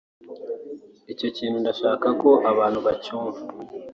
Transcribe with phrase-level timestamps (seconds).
[1.11, 3.41] icyo kintu ndashaka ko abantu bacyumva